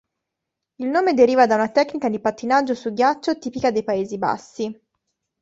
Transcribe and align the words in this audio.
Il 0.79 0.87
nome 0.87 1.13
deriva 1.13 1.45
da 1.45 1.53
una 1.53 1.69
tecnica 1.69 2.09
di 2.09 2.19
pattinaggio 2.19 2.73
su 2.73 2.91
ghiaccio 2.91 3.37
tipica 3.37 3.69
dei 3.69 3.83
Paesi 3.83 4.17
Bassi. 4.17 4.81